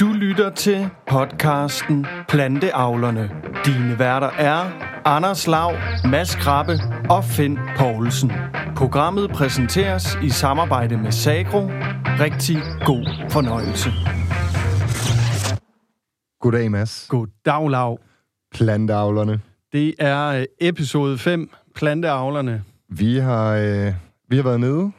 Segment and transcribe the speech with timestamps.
[0.00, 3.30] Du lytter til podcasten Planteavlerne.
[3.64, 4.70] Dine værter er
[5.04, 5.72] Anders Lav,
[6.10, 6.78] Mads Krabbe
[7.10, 8.32] og Finn Poulsen.
[8.76, 11.66] Programmet præsenteres i samarbejde med Sagro.
[12.20, 13.90] Rigtig god fornøjelse.
[16.40, 17.06] Goddag, Mads.
[17.08, 17.98] Goddag, Lav.
[18.54, 19.40] Planteavlerne.
[19.72, 22.64] Det er øh, episode 5, Planteavlerne.
[22.88, 23.94] Vi har, øh,
[24.28, 24.92] vi har været nede,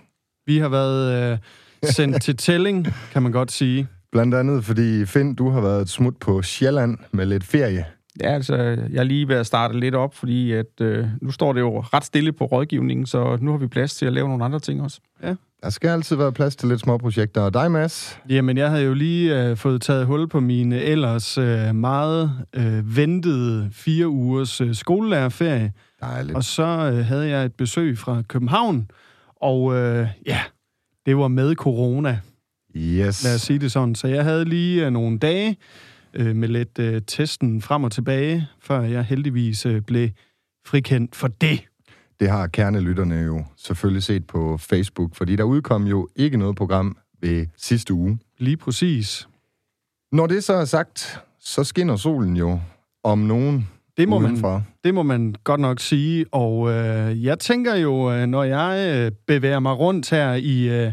[0.45, 1.37] Vi har været øh,
[1.83, 3.87] sendt til tælling, kan man godt sige.
[4.11, 7.85] blandt andet fordi, Finn, du har været et smut på Sjælland med lidt ferie.
[8.21, 11.53] Ja, altså, jeg er lige ved at starte lidt op, fordi at, øh, nu står
[11.53, 14.45] det jo ret stille på rådgivningen, så nu har vi plads til at lave nogle
[14.45, 14.99] andre ting også.
[15.63, 17.41] Der skal altid være plads til lidt små projekter.
[17.41, 18.19] Og dig, Mads?
[18.29, 22.97] Jamen, jeg havde jo lige øh, fået taget hul på mine ellers øh, meget øh,
[22.97, 25.71] ventede fire ugers øh, skolelærerferie.
[26.01, 26.35] Dejligt.
[26.35, 28.91] Og så øh, havde jeg et besøg fra København,
[29.41, 30.39] og øh, ja,
[31.07, 32.19] det var med corona,
[32.75, 33.23] Yes.
[33.23, 33.95] lad os sige det sådan.
[33.95, 35.57] Så jeg havde lige øh, nogle dage
[36.13, 40.09] øh, med lidt øh, testen frem og tilbage, før jeg heldigvis øh, blev
[40.65, 41.63] frikendt for det.
[42.19, 46.97] Det har kernelytterne jo selvfølgelig set på Facebook, fordi der udkom jo ikke noget program
[47.21, 48.19] ved sidste uge.
[48.37, 49.27] Lige præcis.
[50.11, 52.59] Når det så er sagt, så skinner solen jo
[53.03, 53.67] om nogen
[53.97, 54.63] Det må man udenfor.
[54.83, 59.11] Det må man godt nok sige, og øh, jeg tænker jo, øh, når jeg øh,
[59.27, 60.91] bevæger mig rundt her i, øh,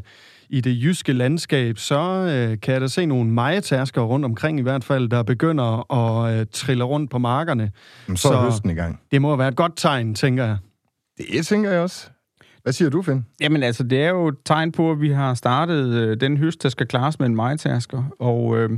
[0.49, 4.63] i det jyske landskab, så øh, kan jeg da se nogle majetasker rundt omkring i
[4.63, 7.71] hvert fald, der begynder at øh, trille rundt på markerne.
[8.09, 9.01] Så, så er høsten i gang.
[9.11, 10.57] Det må være et godt tegn, tænker jeg.
[11.33, 12.11] Det tænker jeg også.
[12.63, 13.27] Hvad siger du, Finn?
[13.41, 16.63] Jamen altså, det er jo et tegn på, at vi har startet øh, den høst,
[16.63, 18.05] der skal klares med en majtasker.
[18.19, 18.71] Og øh,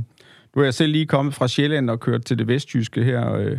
[0.55, 3.57] nu er jeg selv lige kommet fra Sjælland og kørt til det vestjyske her, øh,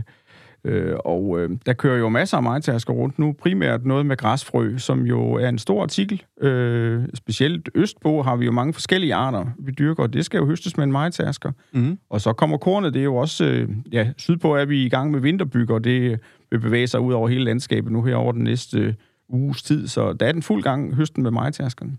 [0.64, 3.32] øh, og øh, der kører jo masser af majtasker rundt nu.
[3.32, 6.22] Primært noget med græsfrø, som jo er en stor artikel.
[6.40, 10.46] Øh, specielt østpå har vi jo mange forskellige arter, vi dyrker, og det skal jo
[10.46, 11.52] høstes med en majtasker.
[11.72, 11.98] Mm.
[12.10, 15.10] Og så kommer kornet, det er jo også, øh, ja, sydpå er vi i gang
[15.10, 18.44] med vinterbyg, og det vil bevæge sig ud over hele landskabet nu her over den
[18.44, 18.94] næste øh,
[19.28, 19.88] uges tid.
[19.88, 21.96] Så der er den fuld gang høsten med majtaskerne.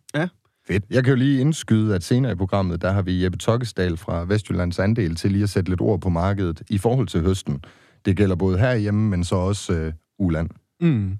[0.67, 0.83] Fedt.
[0.89, 4.25] Jeg kan jo lige indskyde, at senere i programmet, der har vi Jeppe Tokkesdal fra
[4.25, 7.61] Vestjyllands Andel til lige at sætte lidt ord på markedet i forhold til høsten.
[8.05, 10.49] Det gælder både herhjemme, men så også øh, uland.
[10.81, 11.17] Mm.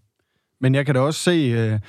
[0.61, 1.79] Men jeg kan da også se, øh,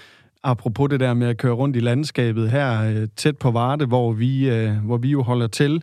[0.42, 4.12] apropos det der med at køre rundt i landskabet her øh, tæt på Varde, hvor
[4.12, 5.82] vi, øh, hvor vi jo holder til,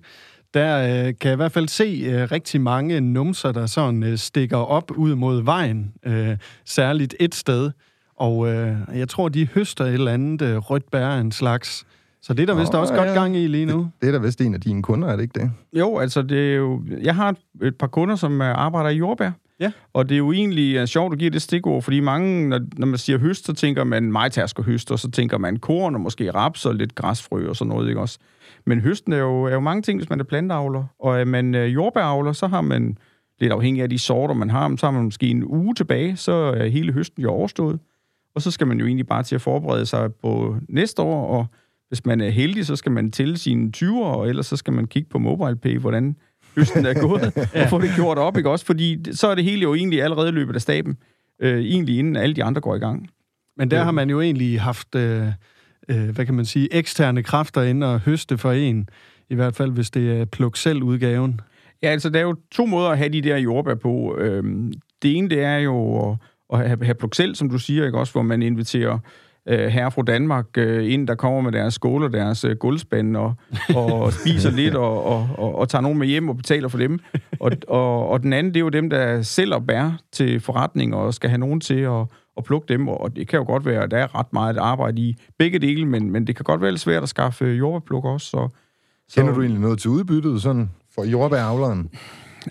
[0.53, 4.17] der øh, kan jeg i hvert fald se øh, rigtig mange numser, der sådan øh,
[4.17, 7.71] stikker op ud mod vejen, øh, særligt et sted.
[8.15, 11.85] Og øh, jeg tror, de høster et eller andet øh, rødt bær en slags.
[12.27, 13.03] Så det er der vist Åh, også ja.
[13.03, 13.89] godt gang i lige nu.
[14.01, 15.51] Det er da vist en af dine kunder, er det ikke det?
[15.73, 16.81] Jo, altså det er jo...
[17.01, 19.31] Jeg har et, et par kunder, som øh, arbejder i jordbær.
[19.59, 19.71] Ja.
[19.93, 22.87] Og det er jo egentlig uh, sjovt at give det stikord, fordi mange, når, når
[22.87, 26.31] man siger høst, så tænker man majtasker høst, og så tænker man korn og måske
[26.31, 28.19] raps og lidt græsfrø og sådan noget, ikke også?
[28.65, 30.83] Men høsten er jo, er jo mange ting, hvis man er planteavler.
[30.99, 32.97] Og er man uh, jordbæravler, så har man,
[33.39, 36.31] lidt afhængig af de sorter, man har, så har man måske en uge tilbage, så
[36.31, 37.79] er hele høsten jo overstået.
[38.35, 41.47] Og så skal man jo egentlig bare til at forberede sig på næste år, og
[41.87, 44.87] hvis man er heldig, så skal man tælle sine 20'er, og ellers så skal man
[44.87, 46.15] kigge på MobilePay, hvordan
[46.55, 48.65] høsten er gået, og få det gjort op, ikke også?
[48.65, 50.97] Fordi så er det hele jo egentlig allerede løbet af staben,
[51.41, 53.09] øh, egentlig inden alle de andre går i gang.
[53.57, 55.27] Men der har man jo egentlig haft, øh,
[55.89, 58.89] øh, hvad kan man sige, eksterne kræfter inde og høste for en.
[59.29, 61.41] I hvert fald, hvis det er pluk selv udgaven.
[61.83, 64.17] Ja, altså der er jo to måder at have de der jordbær på.
[64.17, 66.17] Øhm, det ene, det er jo at,
[66.53, 68.99] at have, have pluksel, som du siger, ikke også, hvor man inviterer øh,
[69.47, 73.33] herre fra Danmark øh, ind, der kommer med deres skål og deres øh, gulvspand og,
[73.75, 76.99] og spiser lidt og, og, og, og tager nogen med hjem og betaler for dem.
[77.39, 81.13] Og, og, og den anden, det er jo dem, der sælger bær til forretning og
[81.13, 82.05] skal have nogen til at,
[82.37, 82.87] at plukke dem.
[82.87, 85.85] Og det kan jo godt være, at der er ret meget arbejde i begge dele,
[85.85, 88.27] men, men det kan godt være lidt svært at skaffe jordbærpluk også.
[88.27, 88.49] Så,
[89.07, 91.89] så, Kender du egentlig noget til udbyttet sådan for jordbæravleren?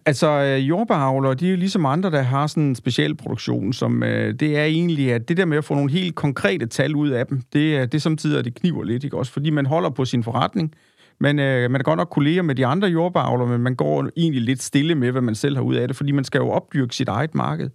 [0.06, 4.02] Altså, øh, jordbæravlere, de er jo ligesom andre, der har sådan en speciel produktion, som
[4.02, 7.08] øh, det er egentlig, at det der med at få nogle helt konkrete tal ud
[7.08, 9.32] af dem, det er det samtidig, det kniver lidt, ikke også?
[9.32, 10.74] Fordi man holder på sin forretning,
[11.20, 14.42] men øh, man er godt nok kolleger med de andre jordbæravlere, men man går egentlig
[14.42, 16.94] lidt stille med, hvad man selv har ud af det, fordi man skal jo opdyrke
[16.94, 17.70] sit eget marked.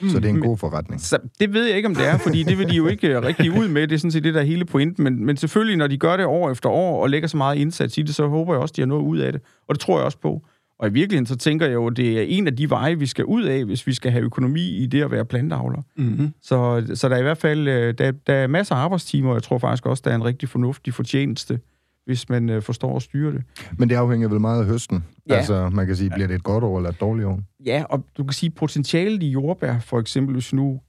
[0.00, 1.00] Så det er en god forretning.
[1.00, 3.22] Så det ved jeg ikke, om det er, fordi det vil de jo ikke øh,
[3.22, 3.82] rigtig ud med.
[3.88, 5.04] Det er sådan set det, der er hele pointen.
[5.04, 7.98] Men, men selvfølgelig, når de gør det år efter år og lægger så meget indsats
[7.98, 9.40] i det, så håber jeg også, de har noget ud af det.
[9.68, 10.46] Og det tror jeg også på.
[10.78, 13.06] Og i virkeligheden, så tænker jeg jo, at det er en af de veje, vi
[13.06, 15.82] skal ud af, hvis vi skal have økonomi i det at være planteavler.
[15.96, 16.34] Mm-hmm.
[16.42, 19.34] Så, så der er i hvert fald øh, der, der er masser af arbejdstimer, og
[19.34, 21.60] jeg tror faktisk også, der er en rigtig fornuftig fortjeneste,
[22.06, 23.42] hvis man øh, forstår at styre det.
[23.78, 25.04] Men det afhænger vel meget af høsten.
[25.28, 25.34] Ja.
[25.34, 27.40] Altså, man kan sige, bliver det et godt år eller et dårligt år?
[27.66, 30.80] Ja, og du kan sige, potentialet i jordbær, for eksempel, hvis vi nu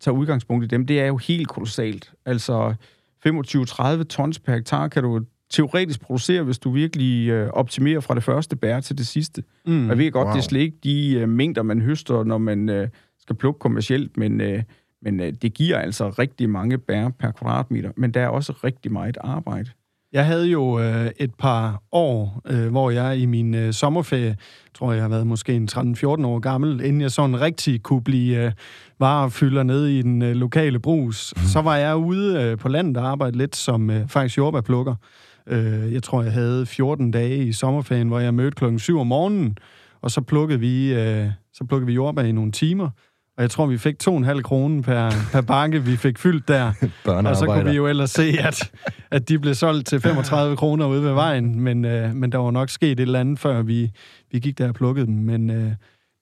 [0.00, 2.12] tager udgangspunkt i dem, det er jo helt kolossalt.
[2.26, 2.74] Altså
[3.26, 5.20] 25-30 tons per hektar kan du
[5.54, 9.42] teoretisk producere, hvis du virkelig øh, optimerer fra det første bær til det sidste.
[9.66, 9.88] Mm.
[9.88, 10.32] Jeg ved godt, wow.
[10.32, 12.88] det er slet ikke de øh, mængder, man høster, når man øh,
[13.20, 14.62] skal plukke kommercielt, men, øh,
[15.02, 17.90] men øh, det giver altså rigtig mange bær per kvadratmeter.
[17.96, 19.70] Men der er også rigtig meget arbejde.
[20.12, 24.36] Jeg havde jo øh, et par år, øh, hvor jeg i min øh, sommerferie,
[24.74, 28.44] tror jeg har været måske en 13-14 år gammel, inden jeg sådan rigtig kunne blive
[28.44, 28.52] øh,
[28.98, 31.42] varefylder nede i den øh, lokale brus, mm.
[31.42, 34.94] så var jeg ude øh, på landet og arbejdede lidt som øh, faktisk jordbærplukker.
[35.48, 39.06] Øh, jeg tror, jeg havde 14 dage i sommerferien, hvor jeg mødte klokken 7 om
[39.06, 39.58] morgenen,
[40.02, 42.90] og så plukkede vi, øh, så plukkede vi jordbær i nogle timer.
[43.36, 46.72] Og jeg tror, vi fik 2,5 kroner per, per bakke, vi fik fyldt der.
[47.04, 48.72] og så kunne vi jo ellers se, at,
[49.10, 51.60] at de blev solgt til 35 kroner ude ved vejen.
[51.60, 53.90] Men, øh, men der var nok sket et eller andet, før vi,
[54.32, 55.14] vi gik der og plukkede dem.
[55.14, 55.72] Men, øh,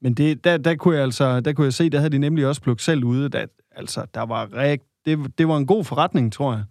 [0.03, 2.47] men det, der, der, kunne jeg altså, der kunne jeg se, der havde de nemlig
[2.47, 3.29] også plukket selv ude.
[3.29, 3.47] Der,
[3.77, 6.63] altså, der var rigt, det, det var en god forretning, tror jeg,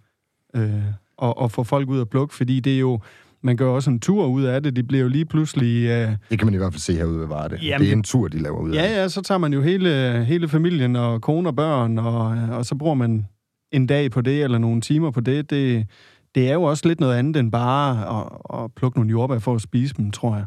[0.62, 0.84] øh,
[1.22, 3.00] at, at få folk ud og plukke, fordi det er jo
[3.44, 4.76] man gør også en tur ud af det.
[4.76, 5.84] De bliver jo lige pludselig...
[5.90, 6.14] Uh...
[6.30, 7.58] Det kan man i hvert fald se herude ved Varde.
[7.62, 9.54] Jamen, det er en tur, de laver ud ja, af Ja, ja, så tager man
[9.54, 13.28] jo hele, hele familien og kone og børn, og, og så bruger man
[13.72, 15.50] en dag på det, eller nogle timer på det.
[15.50, 15.88] Det,
[16.36, 19.56] det er jo også lidt noget andet end bare at, at plukke nogle jordbær for
[19.56, 20.46] at spise dem, tror jeg.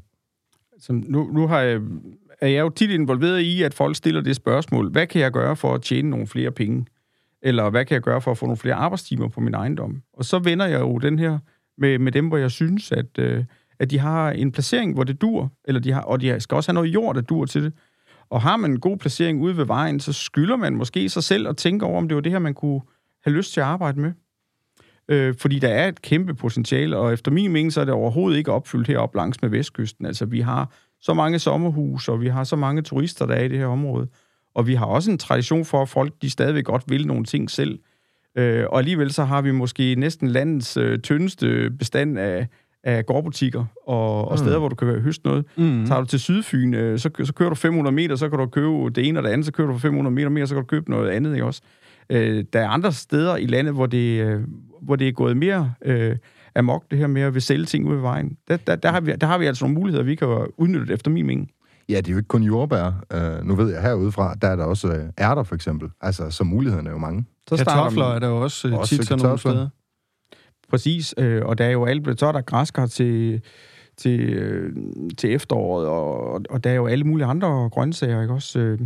[0.78, 1.80] Så nu, nu har jeg,
[2.40, 5.56] er jeg jo tit involveret i, at folk stiller det spørgsmål, hvad kan jeg gøre
[5.56, 6.86] for at tjene nogle flere penge?
[7.44, 10.02] Eller hvad kan jeg gøre for at få nogle flere arbejdstimer på min ejendom?
[10.12, 11.38] Og så vender jeg jo den her
[11.78, 13.44] med, med dem, hvor jeg synes, at, øh,
[13.78, 16.70] at de har en placering, hvor det dur, eller de har, og de skal også
[16.70, 17.72] have noget jord, der dur til det.
[18.30, 21.48] Og har man en god placering ude ved vejen, så skylder man måske sig selv
[21.48, 22.80] at tænke over, om det var det her, man kunne
[23.24, 24.12] have lyst til at arbejde med.
[25.08, 28.38] Øh, fordi der er et kæmpe potentiale, og efter min mening, så er det overhovedet
[28.38, 30.06] ikke opfyldt heroppe langs med Vestkysten.
[30.06, 33.48] Altså, vi har så mange sommerhuse, og vi har så mange turister, der er i
[33.48, 34.08] det her område.
[34.54, 37.50] Og vi har også en tradition for, at folk de stadigvæk godt vil nogle ting
[37.50, 37.78] selv.
[38.38, 42.46] Øh, og alligevel så har vi måske næsten landets øh, tyndeste bestand af,
[42.84, 44.38] af gårdbutikker og, og mm.
[44.38, 45.44] steder, hvor du kan høste noget.
[45.56, 45.86] Mm.
[45.86, 48.90] Tager du til Sydfyn, øh, så, så kører du 500 meter, så kan du købe
[48.90, 50.90] det ene og det andet, så kører du 500 meter mere, så kan du købe
[50.90, 51.62] noget andet, ikke også?
[52.10, 54.40] Øh, der er andre steder i landet, hvor det, øh,
[54.82, 56.16] hvor det er gået mere øh,
[56.54, 58.36] amok, det her med at vil sælge ting ud ved vejen.
[58.48, 61.10] Der, der, der, har vi, der har vi altså nogle muligheder, vi kan udnytte efter
[61.10, 61.50] min mening.
[61.88, 63.04] Ja, det er jo ikke kun jordbær.
[63.14, 65.88] Uh, nu ved jeg herudefra, der er der også uh, ærter for eksempel.
[66.00, 67.24] Altså, så mulighederne er jo mange.
[67.48, 69.68] Så kartofler er der jo også, uh, også tit sådan nogle steder.
[70.68, 73.42] Præcis, øh, og der er jo alt, så er der græskar til,
[73.96, 74.76] til, øh,
[75.18, 78.58] til efteråret, og, og der er jo alle mulige andre grøntsager, ikke også?
[78.58, 78.78] Øh,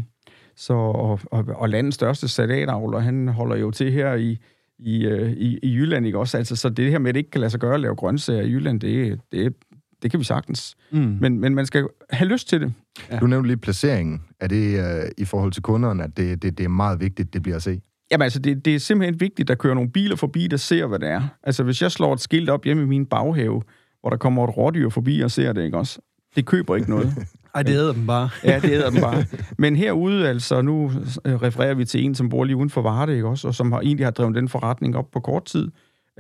[0.57, 4.39] så, og, og, og landets største salatavler, han holder jo til her i,
[4.79, 6.39] i, i, i Jylland, ikke også?
[6.39, 8.43] Altså, så det her med, at det ikke kan lade sig gøre at lave grøntsager
[8.43, 9.55] i Jylland, det, det,
[10.03, 10.77] det kan vi sagtens.
[10.91, 11.19] Mm.
[11.21, 12.73] Men, men man skal have lyst til det.
[13.11, 13.19] Ja.
[13.19, 14.23] Du nævnte lige placeringen.
[14.41, 17.43] Er det uh, i forhold til kunderne, at det, det, det er meget vigtigt, det
[17.43, 17.81] bliver at se?
[18.11, 20.87] Jamen altså, det, det er simpelthen vigtigt, at der kører nogle biler forbi, der ser,
[20.87, 21.23] hvad det er.
[21.43, 23.63] Altså, hvis jeg slår et skilt op hjemme i min baghave,
[24.01, 26.01] hvor der kommer et rådyr forbi og ser det, ikke også?
[26.37, 27.13] Det køber ikke noget.
[27.55, 28.31] Ej, det æder dem bare.
[28.45, 29.25] ja, det æder dem bare.
[29.59, 30.91] Men herude, altså, nu
[31.25, 33.49] øh, refererer vi til en, som bor lige uden for Varde, ikke også?
[33.49, 35.69] Og som har, egentlig har drevet den forretning op på kort tid.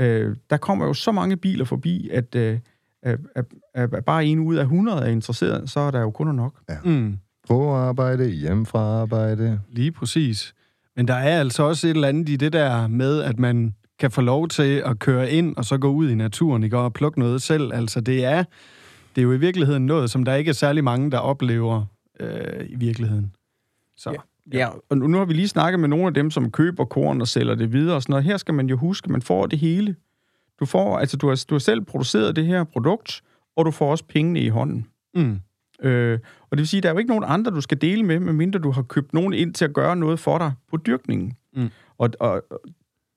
[0.00, 2.34] Øh, der kommer jo så mange biler forbi, at...
[2.34, 2.58] Øh,
[3.02, 6.34] at, at, at bare en ud af 100 er interesseret, så er der jo kun
[6.34, 6.54] nok.
[6.68, 6.76] Ja.
[6.84, 7.18] Mm.
[7.48, 9.60] På arbejde, hjem fra arbejde.
[9.70, 10.54] Lige præcis.
[10.96, 14.10] Men der er altså også et eller andet i det der med, at man kan
[14.10, 16.78] få lov til at køre ind og så gå ud i naturen ikke?
[16.78, 17.72] og plukke noget selv.
[17.74, 18.44] Altså det er,
[19.16, 21.84] det er jo i virkeligheden noget, som der ikke er særlig mange, der oplever
[22.20, 23.32] øh, i virkeligheden.
[23.96, 24.10] Så.
[24.10, 24.16] Ja.
[24.52, 27.28] Ja, og nu har vi lige snakket med nogle af dem, som køber korn og
[27.28, 28.24] sælger det videre og sådan noget.
[28.24, 29.96] Her skal man jo huske, at man får det hele.
[30.60, 33.22] Du får, altså du har, du har selv produceret det her produkt,
[33.56, 34.86] og du får også pengene i hånden.
[35.14, 35.40] Mm.
[35.82, 38.02] Øh, og det vil sige, at der er jo ikke nogen andre, du skal dele
[38.02, 41.32] med, medmindre du har købt nogen ind til at gøre noget for dig på dyrkningen.
[41.56, 41.70] Mm.
[41.98, 42.42] Og, og,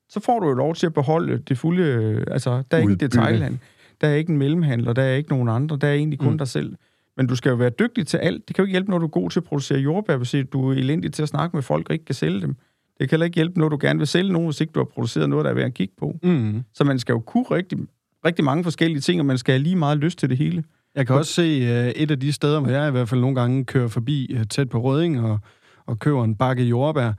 [0.09, 2.25] så får du jo lov til at beholde det fulde...
[2.31, 3.59] Altså, der er ikke en detaljhandel.
[4.01, 6.37] Der er ikke en mellemhandler, der er ikke nogen andre, der er egentlig kun mm.
[6.37, 6.75] dig selv.
[7.17, 8.47] Men du skal jo være dygtig til alt.
[8.47, 10.69] Det kan jo ikke hjælpe, når du er god til at producere jordbær, hvis du
[10.69, 12.55] er elendig til at snakke med folk og ikke kan sælge dem.
[13.01, 14.85] Det kan heller ikke hjælpe, når du gerne vil sælge nogen, hvis ikke du har
[14.85, 16.15] produceret noget, der er værd at kigge på.
[16.23, 16.63] Mm.
[16.73, 17.77] Så man skal jo kunne rigtig,
[18.25, 20.63] rigtig mange forskellige ting, og man skal have lige meget lyst til det hele.
[20.95, 23.35] Jeg kan også se uh, et af de steder, hvor jeg i hvert fald nogle
[23.35, 25.39] gange kører forbi uh, tæt på Røding og,
[25.85, 27.13] og køber en bakke jordbær.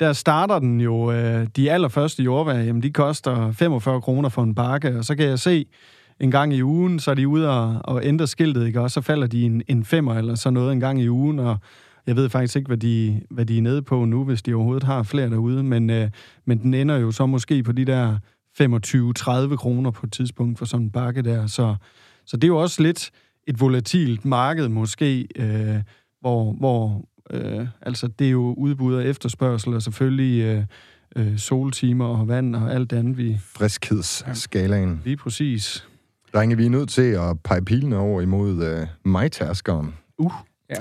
[0.00, 4.54] Der starter den jo, uh, de allerførste jordbær, jamen de koster 45 kroner for en
[4.54, 5.66] bakke, og så kan jeg se
[6.20, 8.80] en gang i ugen, så er de ude og, og ændre skiltet, ikke?
[8.80, 11.58] og så falder de en, en femmer eller så noget en gang i ugen, og
[12.06, 14.82] jeg ved faktisk ikke, hvad de, hvad de er nede på nu, hvis de overhovedet
[14.82, 16.10] har flere derude, men, øh,
[16.44, 18.18] men den ender jo så måske på de der
[18.62, 21.46] 25-30 kroner på et tidspunkt for sådan en bakke der.
[21.46, 21.76] Så,
[22.26, 23.10] så det er jo også lidt
[23.46, 25.76] et volatilt marked måske, øh,
[26.20, 30.64] hvor, hvor øh, altså det er jo udbud og efterspørgsel, og selvfølgelig øh,
[31.16, 33.18] øh, soltimer og vand og alt det andet.
[33.18, 34.90] Vi, Friskhedsskalaen.
[34.90, 35.88] Ja, lige præcis.
[36.34, 39.94] Drenge, vi er nødt til at pege pilene over imod øh, mig-tærskeren.
[40.18, 40.32] Uh.
[40.70, 40.76] Ja.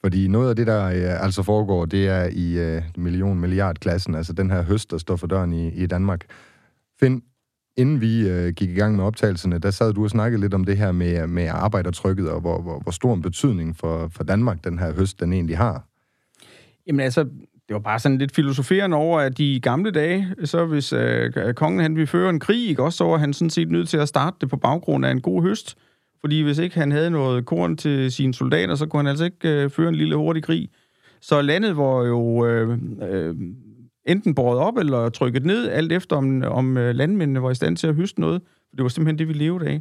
[0.00, 4.50] Fordi noget af det, der øh, altså foregår, det er i øh, million-milliard-klassen, altså den
[4.50, 6.24] her høst, der står for døren i, i Danmark.
[7.00, 7.22] Find,
[7.76, 10.64] inden vi øh, gik i gang med optagelserne, der sad du og snakkede lidt om
[10.64, 14.64] det her med, med arbejdertrykket, og hvor, hvor, hvor stor en betydning for, for Danmark
[14.64, 15.84] den her høst, den egentlig har.
[16.86, 17.24] Jamen altså,
[17.70, 21.80] det var bare sådan lidt filosoferende over, at de gamle dage, så hvis øh, kongen
[21.80, 24.08] han ville føre en krig, ikke, også, så var han sådan set nødt til at
[24.08, 25.76] starte det på baggrund af en god høst.
[26.20, 29.48] Fordi hvis ikke han havde noget korn til sine soldater, så kunne han altså ikke
[29.48, 30.68] øh, føre en lille hurtig krig.
[31.20, 32.78] Så landet var jo øh,
[33.10, 33.36] øh,
[34.06, 37.76] enten båret op eller trykket ned, alt efter om, om øh, landmændene var i stand
[37.76, 38.42] til at høste noget.
[38.68, 39.80] For det var simpelthen det, vi levede af.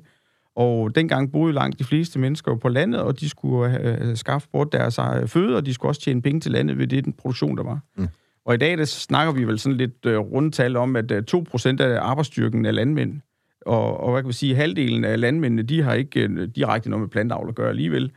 [0.56, 4.72] Og dengang boede langt de fleste mennesker på landet, og de skulle have skaffe bort
[4.72, 7.64] deres føde, og de skulle også tjene penge til landet ved det, den produktion, der
[7.64, 7.80] var.
[7.98, 8.08] Mm.
[8.46, 11.82] Og i dag der snakker vi vel sådan lidt uh, rundtal om, at uh, 2%
[11.82, 13.22] af arbejdsstyrken er landmænd.
[13.66, 17.02] Og, og hvad kan vi sige, halvdelen af landmændene, de har ikke uh, direkte noget
[17.02, 18.12] med plantavl at gøre alligevel.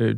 [0.00, 0.10] Uh,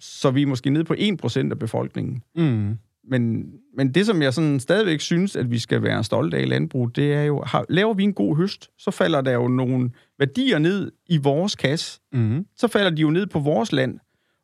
[0.00, 2.22] så vi er måske nede på 1% af befolkningen.
[2.36, 2.78] Mm.
[3.08, 6.44] Men, men det, som jeg sådan stadigvæk synes, at vi skal være stolte af i
[6.44, 9.90] landbrug, det er jo, har, laver vi en god høst, så falder der jo nogle
[10.18, 12.00] værdier ned i vores kasse.
[12.12, 12.46] Mm.
[12.56, 13.98] Så falder de jo ned på vores land.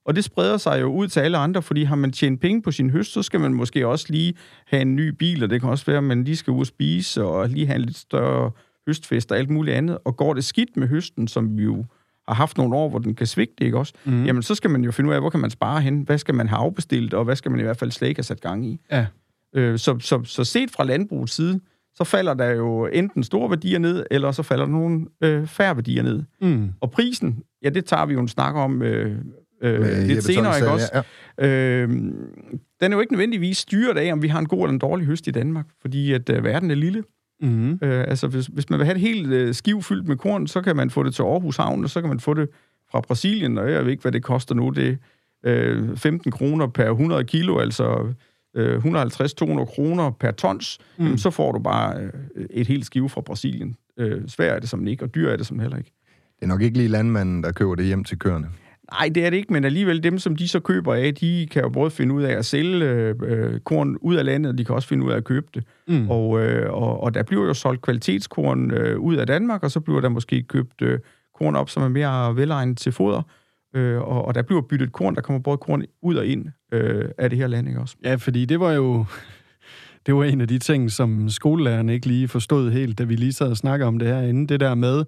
[0.05, 2.71] Og det spreder sig jo ud til alle andre, fordi har man tjent penge på
[2.71, 4.35] sin høst, så skal man måske også lige
[4.67, 6.67] have en ny bil, og det kan også være, at man lige skal ud og
[6.67, 8.51] spise, og lige have en lidt større
[8.89, 9.99] høstfest og alt muligt andet.
[10.05, 11.85] Og går det skidt med høsten, som vi jo
[12.29, 13.93] har haft nogle år, hvor den kan svigte, ikke også?
[14.05, 14.25] Mm.
[14.25, 16.03] Jamen, så skal man jo finde ud af, hvor kan man spare hen?
[16.03, 18.25] Hvad skal man have afbestilt, og hvad skal man i hvert fald slet ikke have
[18.25, 18.81] sat gang i?
[18.91, 19.07] Ja.
[19.55, 21.61] Øh, så, så, så set fra landbrugets side,
[21.95, 25.77] så falder der jo enten store værdier ned, eller så falder der nogle øh, færre
[25.77, 26.23] værdier ned.
[26.41, 26.71] Mm.
[26.81, 29.19] Og prisen, ja, det tager vi jo en snak om øh,
[29.63, 31.05] øh, lidt senere, ikke også?
[31.39, 31.47] Ja.
[31.47, 31.89] Øh,
[32.81, 35.07] den er jo ikke nødvendigvis styret af, om vi har en god eller en dårlig
[35.07, 37.03] høst i Danmark, fordi at øh, verden er lille.
[37.43, 37.73] Mm.
[37.73, 40.63] Øh, altså, hvis, hvis man vil have et helt øh, skiv fyldt med korn, så
[40.63, 42.49] kan man få det til Aarhus Havn, og så kan man få det
[42.91, 44.71] fra Brasilien, og jeg ved ikke, hvad det koster nu.
[44.71, 44.97] Det er
[45.43, 48.15] øh, 15 kroner per 100 kilo, altså
[48.57, 50.79] øh, 150-200 kroner per tons.
[50.99, 51.05] Mm.
[51.05, 53.77] Jamen, så får du bare øh, et helt skive fra Brasilien.
[53.99, 55.93] Øh, svær er det som ikke, og dyr er det som heller ikke.
[56.37, 58.49] Det er nok ikke lige landmanden, der køber det hjem til køerne.
[58.93, 61.63] Nej, det er det ikke, men alligevel dem, som de så køber af, de kan
[61.63, 62.85] jo både finde ud af at sælge
[63.23, 65.65] øh, korn ud af landet, og de kan også finde ud af at købe det.
[65.89, 66.11] Mm.
[66.11, 69.81] Og, øh, og, og der bliver jo solgt kvalitetskorn øh, ud af Danmark, og så
[69.81, 70.99] bliver der måske købt øh,
[71.39, 73.23] korn op, som er mere velegnet til foder.
[73.77, 77.05] Øh, og, og der bliver byttet korn, der kommer både korn ud og ind øh,
[77.19, 77.97] af det her land, ikke også?
[78.05, 79.05] Ja, fordi det var jo...
[80.07, 83.33] Det var en af de ting, som skolelærerne ikke lige forstod helt, da vi lige
[83.33, 84.49] sad og snakkede om det her inden.
[84.49, 85.05] Det der med,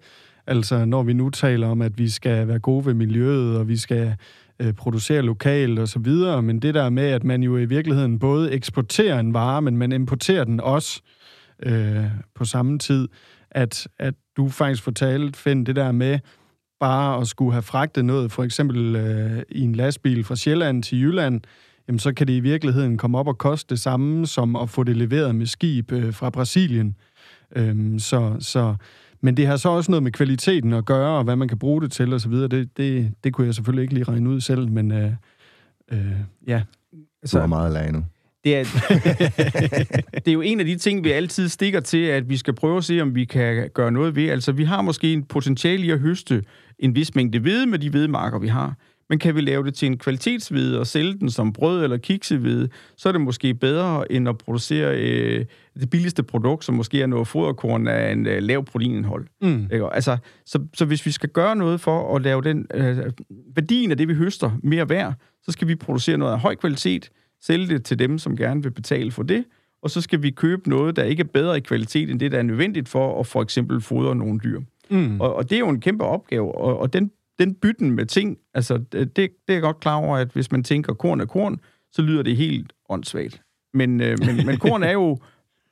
[0.46, 3.76] Altså, når vi nu taler om, at vi skal være gode ved miljøet, og vi
[3.76, 4.16] skal
[4.58, 8.18] øh, producere lokalt og så videre, men det der med, at man jo i virkeligheden
[8.18, 11.00] både eksporterer en vare, men man importerer den også
[11.62, 13.08] øh, på samme tid,
[13.50, 16.18] at, at du faktisk fortalte, Finn, det der med
[16.80, 21.00] bare at skulle have fragtet noget, for eksempel øh, i en lastbil fra Sjælland til
[21.02, 21.40] Jylland,
[21.92, 24.84] jamen så kan det i virkeligheden komme op og koste det samme som at få
[24.84, 26.96] det leveret med skib øh, fra Brasilien.
[27.56, 28.74] Øhm, så, så
[29.20, 31.82] men det har så også noget med kvaliteten at gøre, og hvad man kan bruge
[31.82, 32.32] det til osv.
[32.32, 35.12] Det, det, det kunne jeg selvfølgelig ikke lige regne ud selv, men øh,
[35.92, 36.12] øh,
[36.46, 36.62] ja.
[37.24, 38.04] Så er meget lære nu.
[38.44, 38.64] Det er,
[40.24, 42.76] det er jo en af de ting, vi altid stikker til, at vi skal prøve
[42.76, 44.28] at se, om vi kan gøre noget ved.
[44.28, 46.44] Altså, vi har måske en potentiale i at høste
[46.78, 48.74] en vis mængde hvede med de hvedemarker, vi har.
[49.08, 52.68] Men kan vi lave det til en kvalitetshvide og sælge den som brød eller kiksehvide,
[52.96, 55.44] så er det måske bedre end at producere øh,
[55.80, 59.26] det billigste produkt, som måske er noget foderkorn af en øh, lav proteinindhold.
[59.42, 59.68] Mm.
[59.72, 59.86] Ikke?
[59.92, 60.16] Altså,
[60.46, 62.96] så, så hvis vi skal gøre noget for at lave den øh,
[63.54, 67.10] værdien af det, vi høster, mere værd, så skal vi producere noget af høj kvalitet,
[67.42, 69.44] sælge det til dem, som gerne vil betale for det,
[69.82, 72.38] og så skal vi købe noget, der ikke er bedre i kvalitet end det, der
[72.38, 74.60] er nødvendigt for at for eksempel fodre nogle dyr.
[74.90, 75.20] Mm.
[75.20, 78.38] Og, og det er jo en kæmpe opgave, og, og den den bytten med ting,
[78.54, 81.60] altså det, det er jeg godt klar over, at hvis man tænker korn er korn,
[81.92, 83.42] så lyder det helt åndssvagt.
[83.74, 85.18] Men, øh, men, men korn er jo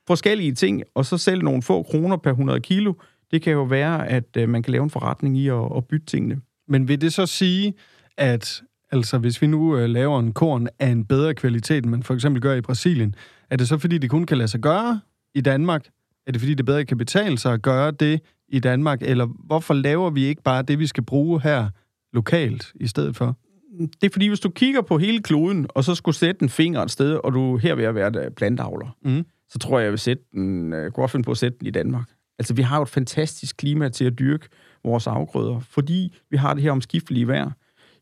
[0.06, 2.94] forskellige ting, og så selv nogle få kroner per 100 kilo,
[3.30, 6.06] det kan jo være, at øh, man kan lave en forretning i at, at bytte
[6.06, 6.40] tingene.
[6.68, 7.74] Men vil det så sige,
[8.16, 8.62] at
[8.92, 12.14] altså, hvis vi nu øh, laver en korn af en bedre kvalitet, end man for
[12.14, 13.14] eksempel gør i Brasilien,
[13.50, 15.00] er det så fordi, det kun kan lade sig gøre
[15.34, 15.86] i Danmark?
[16.26, 18.20] Er det fordi, det bedre kan betale sig at gøre det
[18.50, 21.68] i Danmark, eller hvorfor laver vi ikke bare det, vi skal bruge her
[22.12, 23.36] lokalt i stedet for?
[23.78, 26.82] Det er fordi, hvis du kigger på hele kloden, og så skulle sætte en finger
[26.82, 29.24] et sted, og du her ved at være plantavler, mm.
[29.48, 31.70] så tror jeg, jeg vil sætte den, uh, godt finde på at sætte den i
[31.70, 32.04] Danmark.
[32.38, 34.48] Altså, vi har jo et fantastisk klima til at dyrke
[34.84, 37.50] vores afgrøder, fordi vi har det her omskiftelige vejr.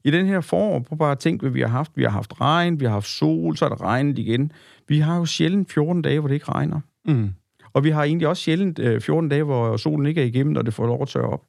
[0.05, 1.93] I den her forår, prøv bare at tænke, hvad vi har haft.
[1.95, 4.53] Vi har haft regn, vi har haft sol, så er det regnet igen.
[4.89, 6.81] Vi har jo sjældent 14 dage, hvor det ikke regner.
[7.05, 7.31] Mm.
[7.79, 10.67] Og vi har egentlig også sjældent øh, 14 dage, hvor solen ikke er igennem, og
[10.67, 11.43] det får lov at tørre op.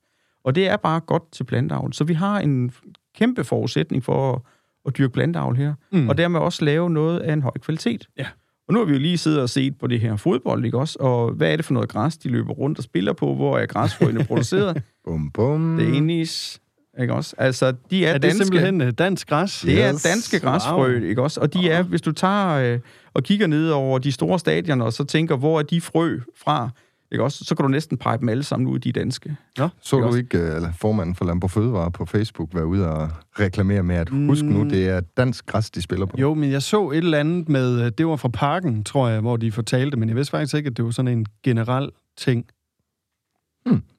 [0.44, 1.94] Og det er bare godt til planteavl.
[1.94, 2.72] Så vi har en
[3.16, 4.42] kæmpe forudsætning for at,
[4.86, 6.10] at dyrke planteavl her, mm.
[6.10, 8.08] og dermed også lave noget af en høj kvalitet.
[8.18, 8.26] Ja.
[8.68, 10.98] Og nu har vi jo lige siddet og set på det her fodbold, ikke også?
[11.00, 13.36] Og hvad er det for noget græs, de løber rundt og spiller på?
[13.36, 14.84] Hvor er græsfrøene produceret?
[15.06, 15.78] Bum, bum.
[15.78, 16.62] Det er Enis,
[17.02, 17.36] ikke også?
[17.38, 18.44] Altså, de er, Er det danske.
[18.46, 19.62] simpelthen øh, dansk græs?
[19.66, 20.04] Det er Yes.
[20.04, 21.04] danske græsfrø, Wow.
[21.04, 21.42] ikke også?
[21.42, 22.80] Og de er, hvis du tager øh,
[23.14, 26.70] og kigger ned over de store stadioner, og så tænker, hvor er de frø fra,
[27.12, 27.46] ikke også?
[27.46, 29.36] Så kan du næsten pege dem alle sammen ud, de er danske.
[29.58, 30.20] Nå, Så Ikke du også?
[30.20, 34.10] ikke uh, eller formanden for Lambo Fødevare på Facebook være ude og reklamere med, at
[34.10, 34.70] husk nu, Mm.
[34.70, 36.18] det er dansk græs, de spiller på?
[36.20, 39.22] Jo, men jeg så et eller andet med, øh, det var fra parken, tror jeg,
[39.22, 42.46] hvor de fortalte, men jeg vidste faktisk ikke, at det var sådan en generel ting.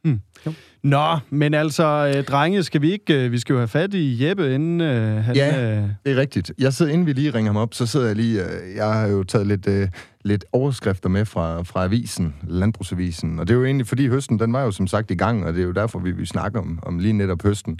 [0.04, 0.20] Hmm.
[0.46, 0.52] Jo.
[0.82, 4.26] Nå, men altså, øh, drenge, skal vi ikke, øh, vi skal jo have fat i
[4.26, 5.36] Jeppe, inden øh, han...
[5.36, 5.76] Ja.
[5.76, 6.52] Øh, Det er rigtigt.
[6.58, 8.44] Jeg sidder, inden vi lige ringer ham op, så sidder jeg lige...
[8.44, 9.88] Øh, jeg har jo taget lidt, øh,
[10.24, 14.52] lidt overskrifter med fra, fra avisen, Landbrugsavisen, og det er jo egentlig, fordi høsten, den
[14.52, 16.78] var jo som sagt i gang, og det er jo derfor, vi vil snakke om,
[16.82, 17.78] om lige netop høsten.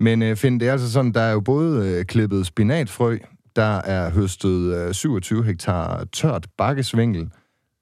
[0.00, 3.18] Men øh, Finn, det er altså sådan, der er jo både øh, klippet spinatfrø,
[3.56, 7.28] der er høstet øh, 27 hektar tørt bakkesvingel.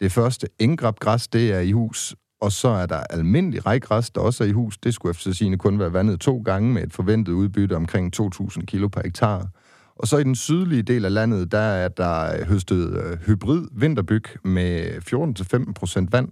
[0.00, 4.44] Det første enggrabgræs, det er i hus, og så er der almindelig rækgræs, der også
[4.44, 4.78] er i hus.
[4.78, 8.64] Det skulle efter sigende kun være vandet to gange med et forventet udbytte omkring 2.000
[8.64, 9.48] kilo per hektar.
[9.96, 13.68] Og så i den sydlige del af landet, der er der øh, høstet øh, hybrid
[13.72, 14.84] vinterbyg med
[16.04, 16.28] 14-15% vand,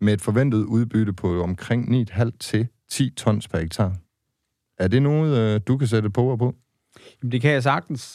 [0.00, 3.96] med et forventet udbytte på omkring 9,5 til 10 tons per hektar.
[4.78, 6.54] Er det noget, øh, du kan sætte på og på?
[7.22, 8.14] Jamen, det kan jeg sagtens.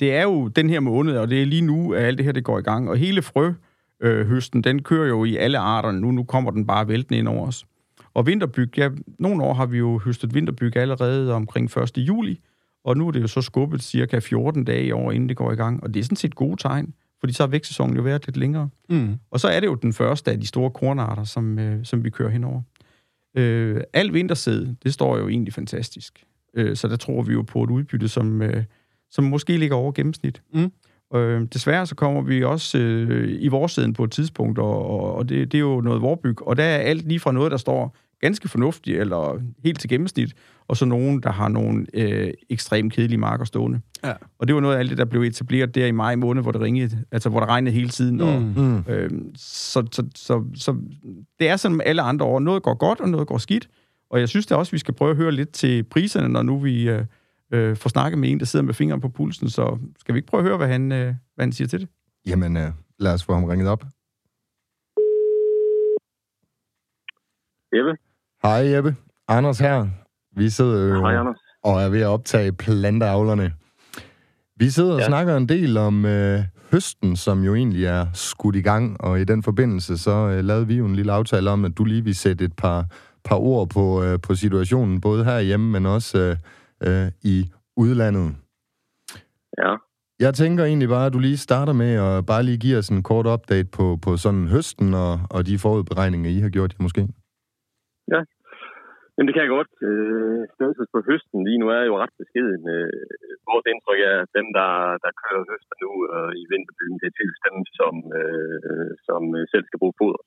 [0.00, 2.32] Det er jo den her måned, og det er lige nu, at alt det her
[2.32, 2.90] det går i gang.
[2.90, 3.52] Og hele frø
[4.00, 6.10] øh, høsten, den kører jo i alle arterne nu.
[6.10, 7.66] Nu kommer den bare væltende ind over os.
[8.14, 11.98] Og vinterbyg, ja, nogle år har vi jo høstet vinterbyg allerede omkring 1.
[11.98, 12.40] juli,
[12.84, 15.54] og nu er det jo så skubbet cirka 14 dage over, inden det går i
[15.54, 15.82] gang.
[15.82, 18.68] Og det er sådan set gode tegn, fordi så har vækstsæsonen jo været lidt længere.
[18.88, 19.14] mm.
[19.30, 22.10] Og så er det jo den første af de store kornarter, som, øh, som vi
[22.10, 22.62] kører henover.
[23.36, 26.24] Øh, al vintersæd, det står jo egentlig fantastisk.
[26.54, 28.64] Øh, så der tror vi jo på et udbytte, som, øh,
[29.10, 30.42] som måske ligger over gennemsnit.
[30.54, 30.72] Mm.
[31.14, 35.14] Øh, desværre så kommer vi også øh, i vores siden på et tidspunkt, og, og,
[35.14, 37.56] og det, det er jo noget vorbyg, og der er alt lige fra noget, der
[37.56, 40.34] står ganske fornuftigt, eller helt til gennemsnit,
[40.68, 43.80] og så nogen, der har nogle øh, ekstremt kedelige marker stående.
[44.04, 44.12] Ja.
[44.38, 46.52] Og det var noget af alt det, der blev etableret der i maj måned, hvor
[46.52, 48.52] det ringede, altså hvor det regnede hele tiden, og, Mm.
[48.56, 48.84] Mm.
[48.88, 50.76] Øhm, så, så, så, så
[51.38, 52.40] det er som alle andre år.
[52.40, 53.68] Noget går godt, og noget går skidt.
[54.10, 56.58] Og jeg synes da også, vi skal prøve at høre lidt til priserne, når nu
[56.58, 57.04] vi øh,
[57.52, 59.50] øh, får snakket med en, der sidder med fingeren på pulsen.
[59.50, 61.88] Så skal vi ikke prøve at høre, hvad han, øh, hvad han siger til det?
[62.26, 63.84] Jamen, øh, lad os få ham ringet op.
[67.76, 67.96] Jeppe?
[68.42, 68.96] Hej Jeppe.
[69.28, 69.86] Anders her.
[70.36, 71.36] Vi sidder jo Hej, Anders.
[71.62, 73.52] og er ved at optage planteavlerne.
[74.56, 75.06] Vi sidder og Ja.
[75.06, 76.40] snakker en del om øh,
[76.72, 80.66] høsten, som jo egentlig er skudt i gang, og i den forbindelse så øh, lavede
[80.66, 82.86] vi jo en lille aftale om, at du lige vil sætte et par,
[83.24, 86.36] par ord på, øh, på situationen, både herhjemme, men også øh,
[86.86, 87.36] øh, i
[87.76, 88.28] udlandet.
[89.58, 89.72] Ja.
[90.24, 93.02] Jeg tænker egentlig bare, at du lige starter med at bare lige give os en
[93.02, 97.02] kort update på, på sådan høsten og, og de forudberegninger, I har gjort jer måske.
[99.20, 99.72] Jamen, det kan jeg godt.
[99.88, 102.62] Øh, status på høsten lige nu er jo ret beskeden.
[102.76, 103.02] Øh,
[103.50, 104.70] vores indtryk er, at dem, der,
[105.04, 109.64] der kører høster nu øh, i vinterbyen, det er typisk dem, som, øh, som selv
[109.66, 110.22] skal bruge foder.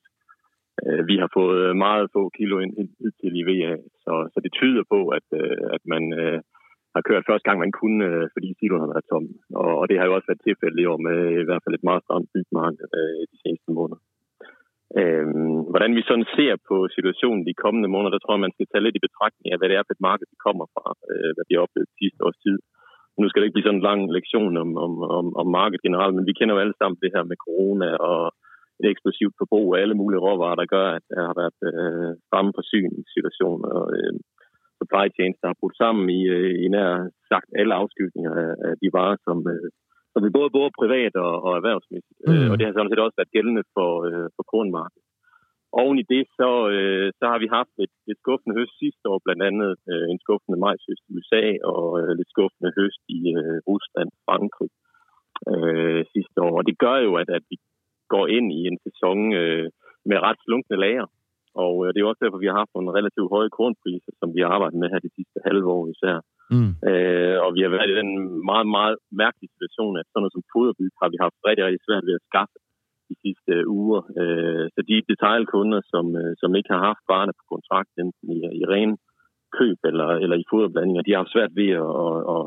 [0.82, 2.74] Øh, vi har fået meget få kilo ind
[3.20, 3.72] til i VA,
[4.04, 6.38] så, så det tyder på, at, øh, at man øh,
[6.94, 9.26] har kørt første gang, man kunne, fordi siloen har været tom.
[9.62, 11.88] Og, og det har jo også været tilfældet i år med i hvert fald et
[11.88, 12.86] meget stramt bygmarked
[13.32, 14.00] de seneste måneder.
[15.00, 18.68] Øhm, hvordan vi sådan ser på situationen de kommende måneder, der tror jeg, man skal
[18.68, 21.30] tage lidt i betragtning af, hvad det er for et marked, vi kommer fra, øh,
[21.34, 22.58] hvad vi har oplevet sidste års tid.
[23.20, 26.14] Nu skal det ikke blive sådan en lang lektion om, om, om, om markedet generelt,
[26.14, 28.20] men vi kender jo alle sammen det her med corona og
[28.80, 32.52] et eksplosivt forbrug af alle mulige råvarer, der gør, at der har været øh, fremme
[32.58, 34.14] forsyningssituationer og øh,
[34.78, 36.90] supply chains, der har brudt sammen i, øh, i nær
[37.30, 39.68] sagt alle afskygninger af, af de varer, som, øh,
[40.12, 42.20] som vi både bruger privat og, og erhvervsmæssigt.
[42.26, 42.32] Mm.
[42.34, 42.50] Mm.
[42.50, 45.08] Og det har sådan set også været gældende for, øh, for kornmarkedet.
[45.82, 49.18] Oven i det, så, øh, så har vi haft et, et skuffende høst sidste år,
[49.24, 53.58] blandt andet øh, en skuffende majshøst i USA og øh, lidt skuffende høst i øh,
[53.70, 54.70] Rusland og Frankrig
[55.52, 56.54] øh, sidste år.
[56.58, 57.56] Og det gør jo, at, at vi
[58.14, 59.66] går ind i en sæson øh,
[60.10, 61.06] med ret slunkne lager.
[61.64, 64.40] Og øh, det er også derfor, vi har haft nogle relativt høje kornpriser, som vi
[64.42, 66.16] har arbejdet med her de sidste halve år især.
[66.54, 66.72] Mm.
[66.90, 68.10] Øh, og vi har været i den
[68.50, 72.04] meget, meget mærkelige situation, at sådan noget som foderbyg har vi haft rigtig, rigtig svært
[72.08, 72.56] ved at skaffe
[73.10, 74.02] de sidste øh, uger.
[74.20, 78.40] Øh, så de detaljkunder, som, øh, som ikke har haft varerne på kontrakt, enten i,
[78.60, 78.92] i ren
[79.58, 82.42] køb eller, eller i foderblandinger, de har haft svært ved at, at, at,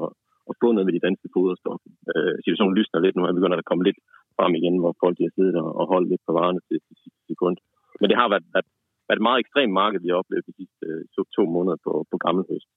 [0.49, 1.89] at få noget med de danske foderstoffer.
[2.13, 3.99] Øh, situationen lysner lidt nu, og begynder at komme lidt
[4.37, 7.21] frem igen, hvor folk har siddet og, og holdt lidt på varerne til, til sidste
[7.31, 7.55] sekund.
[7.99, 8.69] Men det har været, været
[9.07, 11.91] været et meget ekstremt marked, vi har oplevet de sidste øh, to, to måneder på,
[12.11, 12.69] på gammel høst.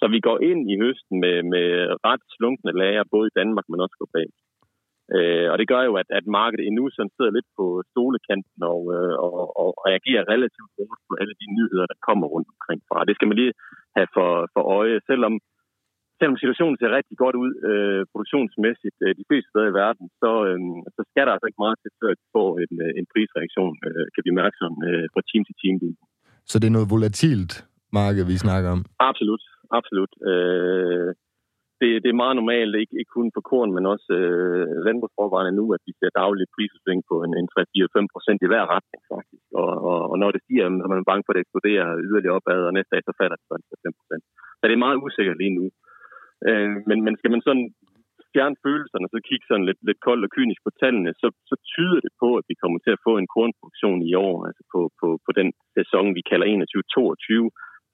[0.00, 1.68] Så vi går ind i høsten med, med
[2.08, 4.38] ret slunkne lager, både i Danmark, men også globalt.
[5.16, 8.80] Øh, og det gør jo, at, at markedet endnu sådan sidder lidt på stolekanten og,
[8.96, 13.06] øh, og, og reagerer relativt hurtigt på alle de nyheder, der kommer rundt omkring fra.
[13.08, 13.54] Det skal man lige
[13.96, 15.34] have for, for øje, selvom
[16.20, 20.30] selvom situationen ser rigtig godt ud øh, produktionsmæssigt øh, de fleste steder i verden, så,
[20.48, 20.58] øh,
[20.96, 24.06] så skal der altså ikke meget til, før vi får en, øh, en prisreaktion, øh,
[24.14, 25.76] kan vi mærke sådan, øh, fra team til team.
[26.50, 27.52] Så det er noget volatilt
[28.00, 28.80] marked, vi snakker om?
[29.10, 29.42] Absolut,
[29.78, 30.12] absolut.
[30.30, 31.08] Øh,
[31.80, 35.64] det, det er meget normalt, ikke, ikke kun på korn, men også øh, landbrugsforvarende nu,
[35.76, 39.46] at vi ser daglige prisudsving på en, en 3-4-5 procent i hver retning, faktisk.
[39.62, 42.38] Og, og, og når det stiger, så er man bange for, at det eksploderer yderligere
[42.38, 43.46] opad, og næste dag så falder det
[43.88, 44.24] 5 procent.
[44.58, 45.64] Så det er meget usikkert lige nu.
[45.66, 45.89] Øh,
[46.48, 47.66] Øh, men, men skal man sådan
[48.34, 51.54] fjerne følelserne, og så kigge sådan lidt, lidt koldt og kynisk på tallene, så, så
[51.72, 54.80] tyder det på, at vi kommer til at få en kornproduktion i år, altså på,
[55.00, 57.50] på, på den sæson, vi kalder 21-22,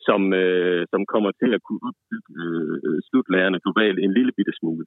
[0.08, 4.86] som, øh, som kommer til at kunne udbygge øh, slutlærerne globalt en lille bitte smule.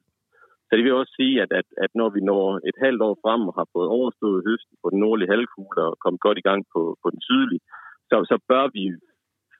[0.66, 3.42] Så det vil også sige, at, at, at når vi når et halvt år frem
[3.48, 6.80] og har fået overstået høsten på den nordlige halvkugle og kommet godt i gang på,
[7.02, 7.62] på den sydlige,
[8.10, 8.84] så, så bør vi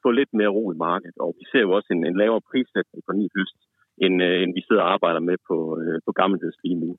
[0.03, 1.17] få lidt mere ro i markedet.
[1.23, 3.59] Og vi ser jo også en, en lavere prissætning på ny høst
[4.05, 6.91] end, øh, end vi sidder og arbejder med på, øh, på gammelheds lige nu.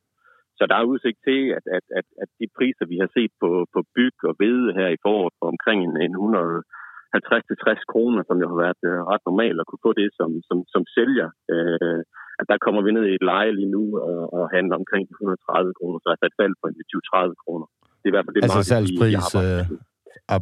[0.59, 3.51] Så der er udsigt til, at, at, at, at de priser, vi har set på,
[3.75, 8.47] på byg og hvede her i foråret på omkring en, en 150-60 kroner, som jo
[8.53, 12.01] har været øh, ret normalt at kunne få det som, som, som sælger, øh,
[12.41, 15.79] at der kommer vi ned i et leje lige nu og, og handler omkring 130
[15.79, 17.67] kroner, så altså et fald på 20-30 kroner.
[18.01, 19.62] Det er i hvert fald det altså marked, salgspris, vi, vi øh,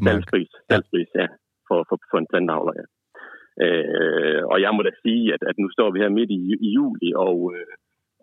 [0.09, 1.27] salgspris, salgspris, ja,
[1.69, 2.85] for, for, for en plantavler, ja.
[3.65, 6.69] Øh, og jeg må da sige, at, at nu står vi her midt i, i
[6.77, 7.73] juli, og, øh,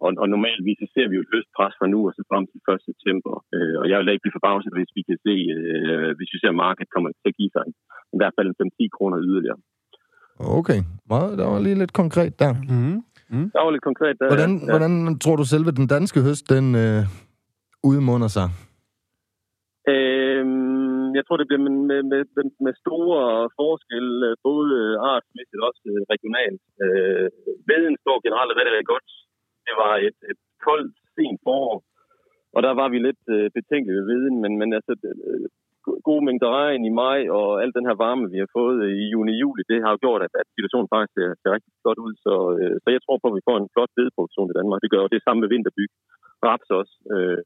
[0.03, 2.43] og, og normalvis så ser vi jo et løst pres fra nu og så frem
[2.51, 2.89] til 1.
[2.89, 3.33] september.
[3.55, 6.51] Øh, og jeg vil ikke blive forbavset, hvis vi kan se, øh, hvis vi ser,
[6.53, 7.63] at markedet kommer til at give sig
[8.15, 9.59] i hvert fald 5-10 kroner yderligere.
[10.59, 10.79] Okay,
[11.13, 12.53] meget, der var lige lidt konkret der.
[12.53, 12.97] Mm-hmm.
[13.33, 13.49] Mm.
[13.53, 14.27] Der var lidt konkret der.
[14.33, 14.71] Hvordan, ja.
[14.73, 17.01] hvordan tror du selve den danske høst, den øh,
[17.89, 18.47] udmunder sig?
[19.93, 20.45] Øh,
[21.17, 22.23] jeg tror, det bliver med, med, med,
[22.65, 23.21] med store
[23.59, 26.63] forskelle, øh, både øh, artsmæssigt og også øh, regionalt.
[26.85, 27.27] Øh,
[27.69, 29.09] veden står generelt rigtig, rigtig godt.
[29.67, 31.77] Det var et, et koldt, sent forår,
[32.55, 35.47] og der var vi lidt øh, betænkelige ved veden, men, men altså, øh,
[36.09, 39.63] gode mængder regn i maj, og al den her varme, vi har fået i juni-juli,
[39.71, 42.13] det har jo gjort, at, at situationen faktisk ser, ser rigtig godt ud.
[42.25, 44.79] Så, øh, så jeg tror på, at vi får en flot vedproduktion i Danmark.
[44.81, 45.89] Det gør jo det samme med vinterbyg.
[46.45, 46.93] Raps også.
[47.13, 47.39] Øh,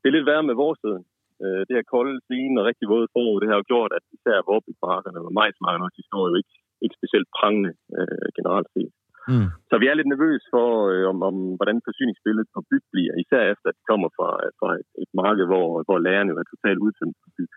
[0.00, 1.02] det er lidt værre med vores siden.
[1.44, 4.36] Øh, det her kolde, sine og rigtig våde forår, det har jo gjort, at især
[4.52, 8.92] vorbygmarkerne og majsmarkerne også, de står jo ikke, ikke specielt prangende øh, generelt set.
[9.32, 9.48] Mm.
[9.70, 13.42] Så vi er lidt nervøse for, øh, om, om hvordan forsyningsbilledet på byg bliver, især
[13.52, 14.28] efter at det kommer fra,
[14.60, 17.52] fra et, et marked, hvor, hvor lærerne er totalt udtømt på byg.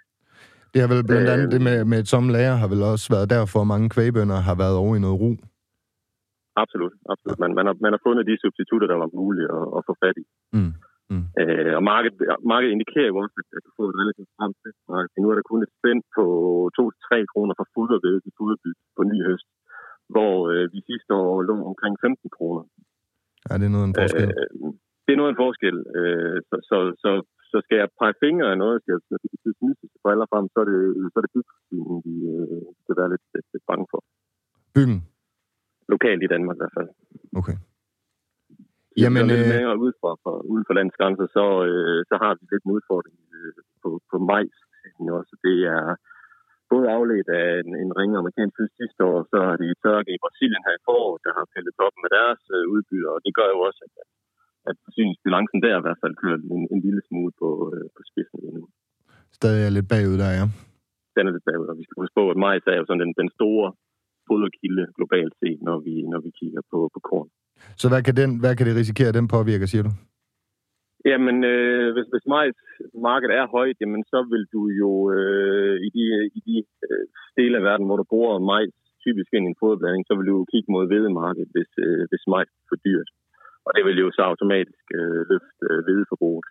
[0.74, 3.08] Det har vel blandt andet øh, det med, med et som lærer har vel også
[3.15, 5.32] været derfor, at mange kvægbønder har været over i noget ro.
[6.63, 7.38] Absolut, absolut.
[7.43, 10.17] Man, man, har, man har fundet de substitutter, der var mulige at, at få fat
[10.24, 10.26] i.
[10.58, 10.74] Mm.
[11.12, 11.26] Mm.
[11.42, 12.18] Øh, og markedet,
[12.52, 14.58] markedet indikerer jo også, at du får et relativt stramt
[14.94, 15.16] marked.
[15.24, 16.24] Nu er der kun et spænd på
[16.78, 19.50] 2-3 kroner for foderved til foderbyg på ny høst,
[20.13, 22.63] hvor øh, vi sidste år lå omkring 15 kroner.
[23.48, 24.30] Ja, det er noget af en forskel.
[24.39, 24.48] Øh,
[25.06, 25.78] det er noget af en forskel.
[25.98, 27.12] Øh, så, så, så,
[27.52, 30.58] så skal jeg pege fingre af noget, skal jeg sige mystisk for alle frem, så
[30.63, 30.80] er det,
[31.12, 34.00] så er det bygforsyningen, vi øh, skal være lidt, lidt, lidt bange for.
[34.76, 35.00] Byggen?
[35.94, 36.89] Lokalt i Danmark i hvert fald.
[37.39, 37.58] Okay.
[39.02, 39.52] Jamen, lidt øh...
[39.54, 42.76] længere ud fra, fra, uden for landets grænser, så, øh, så har vi lidt en
[42.78, 44.58] udfordring øh, på, på majs.
[45.20, 45.36] Også.
[45.48, 45.84] Det er
[46.72, 50.24] både afledt af en, en ringe amerikansk føds sidste år, så har de tørke i
[50.24, 53.50] Brasilien her i foråret, der har fældet op med deres øh, udbyder, og det gør
[53.54, 53.94] jo også, at,
[54.70, 58.38] at forsyningsbalancen der i hvert fald kører en, en lille smule på, øh, på spidsen
[58.44, 58.64] lige nu.
[59.40, 60.46] Stadig er lidt bagud der, ja.
[61.16, 63.14] Den er lidt bagud, og vi skal huske på, at majs er jo sådan den,
[63.22, 63.68] den store
[64.28, 67.30] foderkilde globalt set, når vi, når vi kigger på, på korn.
[67.82, 69.91] Så hvad kan, den, hvad kan det risikere, at den påvirker, siger du?
[71.12, 72.26] Jamen, øh, hvis, hvis
[73.08, 76.04] markedet er højt, jamen, så vil du jo øh, i de,
[76.38, 76.56] i de
[76.88, 77.06] øh,
[77.38, 80.38] dele af verden, hvor du bruger majs typisk ind i en foderblanding, så vil du
[80.52, 83.10] kigge mod hvedemarkedet, hvis, øh, hvis majs er for dyrt.
[83.65, 86.47] Og det vil jo så automatisk øh, løfte øh, hvedeforbruget.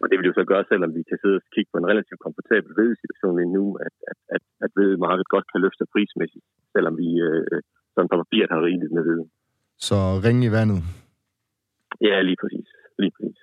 [0.00, 2.24] Og det vil jo så gøre, selvom vi kan sidde og kigge på en relativt
[2.24, 7.08] komfortabel hvedesituation lige nu, at, at, at, at hvedemarkedet godt kan løfte prismæssigt, selvom vi
[7.28, 7.58] øh,
[7.94, 9.26] sådan på papiret har rigeligt med hvede.
[9.78, 10.82] Så ring i vandet.
[12.00, 12.68] Ja, lige præcis.
[12.98, 13.38] Lige præcis.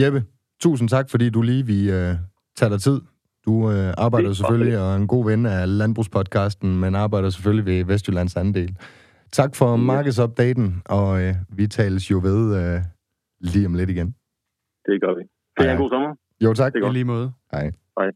[0.00, 0.24] Jeppe,
[0.60, 2.14] tusind tak, fordi du lige vi øh,
[2.56, 3.00] tager dig tid.
[3.46, 7.84] Du øh, arbejder selvfølgelig og er en god ven af Landbrugspodcasten, men arbejder selvfølgelig ved
[7.84, 8.76] Vestjyllands andel.
[9.32, 9.76] Tak for ja.
[9.76, 12.80] markedsopdaten, og øh, vi tales jo ved øh,
[13.40, 14.14] lige om lidt igen.
[14.86, 15.22] Det gør vi.
[15.58, 16.14] Det er en god sommer.
[16.44, 16.72] Jo, tak.
[16.72, 16.92] Det er godt.
[16.92, 17.32] I lige måde.
[17.52, 17.70] Hej.
[17.98, 18.10] Hej.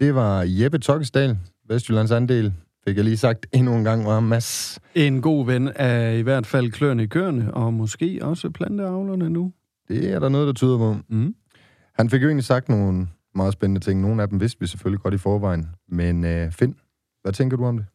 [0.00, 1.36] Det var Jeppe Tokkesdal,
[1.68, 2.52] Vestjyllands andel.
[2.88, 4.80] Fik jeg lige sagt endnu en gang, var Mads.
[4.94, 9.52] En god ven af i hvert fald kløerne i køerne, og måske også planteavlerne nu.
[9.88, 10.96] Det er der noget, der tyder på.
[11.08, 11.34] Mm.
[11.92, 14.00] Han fik jo egentlig sagt nogle meget spændende ting.
[14.00, 15.66] Nogle af dem vidste vi selvfølgelig godt i forvejen.
[15.88, 16.74] Men øh, Finn,
[17.22, 17.86] hvad tænker du om det?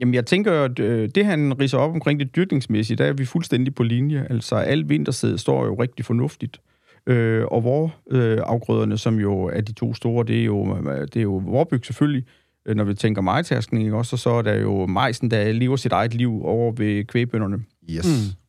[0.00, 3.24] Jamen, jeg tænker, at øh, det, han riser op omkring det dyrkningsmæssige, der er vi
[3.24, 4.26] fuldstændig på linje.
[4.30, 6.60] Altså, alt vintersæde står jo rigtig fornuftigt.
[7.06, 11.16] Øh, og hvor øh, afgrøderne, som jo er de to store, det er jo, det
[11.16, 14.86] er jo vorbyg selvfølgelig, øh, når vi tænker majtaskning også, og så er der jo
[14.86, 17.58] majsen, der lever sit eget liv over ved kvægbønderne.
[17.90, 18.06] Yes.
[18.06, 18.40] Mm.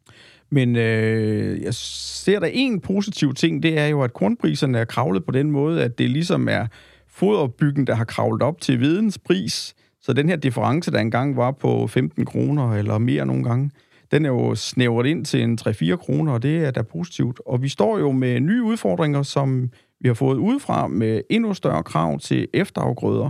[0.49, 5.25] Men øh, jeg ser der en positiv ting, det er jo, at kornpriserne er kravlet
[5.25, 6.67] på den måde, at det ligesom er
[7.07, 9.75] foderbyggen, der har kravlet op til videns pris.
[10.01, 13.71] Så den her difference, der engang var på 15 kroner eller mere nogle gange,
[14.11, 17.41] den er jo snævret ind til en 3-4 kroner, og det er da positivt.
[17.45, 19.69] Og vi står jo med nye udfordringer, som
[19.99, 23.29] vi har fået udefra med endnu større krav til efterafgrøder.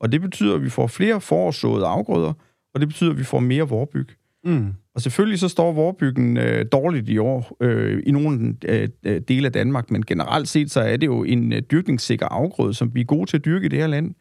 [0.00, 2.32] Og det betyder, at vi får flere forårsåede afgrøder,
[2.74, 4.08] og det betyder, at vi får mere vorbyg.
[4.44, 4.74] Mm.
[4.94, 8.88] Og selvfølgelig så står vorbyggen øh, dårligt i år øh, i nogle øh,
[9.28, 12.94] dele af Danmark, men generelt set så er det jo en øh, dyrkningssikker afgrøde, som
[12.94, 14.14] vi er gode til at dyrke i det her land.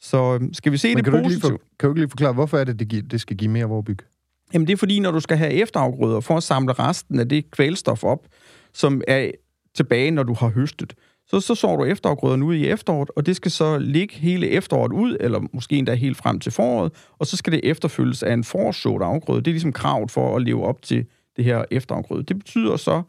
[0.00, 1.42] Så øh, skal vi se men det kan positivt?
[1.42, 3.50] Du for, kan du ikke lige forklare, hvorfor er det, det, gi- det skal give
[3.50, 3.98] mere vorbyg?
[4.54, 7.50] Jamen det er fordi, når du skal have efterafgrøder for at samle resten af det
[7.50, 8.26] kvælstof op,
[8.72, 9.30] som er
[9.74, 10.94] tilbage, når du har høstet,
[11.30, 14.92] så, så sår du efterafgrøderne ud i efteråret, og det skal så ligge hele efteråret
[14.92, 18.44] ud, eller måske endda helt frem til foråret, og så skal det efterfølges af en
[18.44, 19.40] forårssået afgrøde.
[19.40, 22.22] Det er ligesom kravet for at leve op til det her efterafgrøde.
[22.22, 23.02] Det betyder så,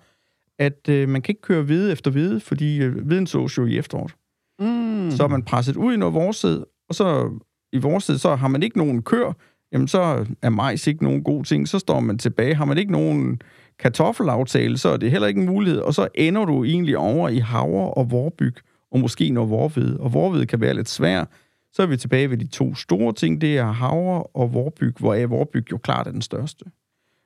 [0.59, 3.77] at øh, man kan ikke køre hvide efter hvide, fordi øh, viden sås jo i
[3.77, 4.15] efteråret.
[4.59, 5.11] Mm.
[5.11, 7.29] Så er man presset ud i noget vorsæd, og så
[7.73, 9.33] i vorsæd, så har man ikke nogen kør,
[9.73, 12.55] jamen så er majs ikke nogen god ting, så står man tilbage.
[12.55, 13.41] Har man ikke nogen
[13.81, 17.37] kartoffelaftale, så er det heller ikke en mulighed, og så ender du egentlig over i
[17.37, 18.55] havre og vorbyg,
[18.91, 19.95] og måske når vorved.
[19.99, 21.25] Og vorved kan være lidt svær.
[21.73, 25.13] Så er vi tilbage ved de to store ting, det er havre og vorbyg, hvor
[25.13, 26.65] er vorbyg jo klart er den største.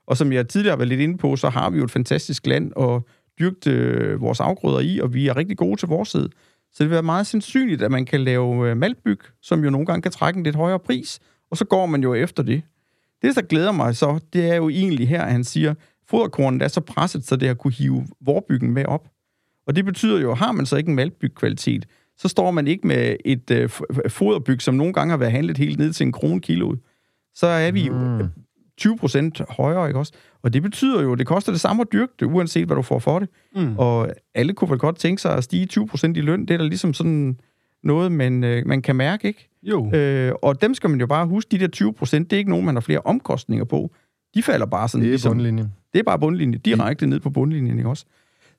[0.08, 2.48] Og som jeg tidligere har været lidt inde på, så har vi jo et fantastisk
[2.48, 3.02] land at
[3.39, 6.30] dyrke øh, vores afgrøder i, og vi er rigtig gode til vores side.
[6.72, 9.86] Så det vil være meget sandsynligt, at man kan lave øh, maltbyg, som jo nogle
[9.86, 11.20] gange kan trække en lidt højere pris,
[11.52, 12.62] og så går man jo efter det.
[13.22, 15.74] Det, der glæder mig så, det er jo egentlig her, at han siger,
[16.10, 19.08] foderkornet er så presset, så det har kunne hive vorbyggen med op.
[19.68, 21.86] Og det betyder jo, har man så ikke en maltbygkvalitet,
[22.18, 23.70] så står man ikke med et øh,
[24.10, 26.76] foderbyg, som nogle gange har været handlet helt ned til en krone kilo.
[27.34, 28.30] Så er vi mm.
[28.78, 30.13] 20 procent højere, ikke også?
[30.44, 33.00] Og det betyder jo, det koster det samme at dyrke det, uanset hvad du får
[33.00, 33.30] for det.
[33.56, 33.78] Mm.
[33.78, 36.41] Og alle kunne vel godt tænke sig at stige 20 procent i løn.
[36.41, 37.38] Det er da ligesom sådan
[37.84, 39.50] noget, man, øh, man kan mærke, ikke?
[39.63, 39.91] Jo.
[39.91, 42.50] Øh, og dem skal man jo bare huske, de der 20 procent, det er ikke
[42.50, 43.91] nogen, man har flere omkostninger på.
[44.36, 45.74] De falder bare sådan Det er ligesom, bundlinjen.
[45.93, 48.06] Det er bare bundlinjen, direkte ned på bundlinjen, ikke også?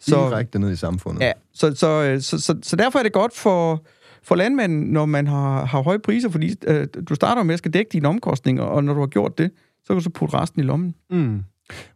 [0.00, 1.20] Så, direkte ned i samfundet.
[1.20, 3.84] Ja, så, så, så, så, så derfor er det godt for,
[4.22, 7.72] for landmanden, når man har, har høje priser, fordi øh, du starter med at skal
[7.72, 10.60] dække dine omkostninger, og når du har gjort det, så kan du så putte resten
[10.60, 10.94] i lommen.
[11.10, 11.44] Mm.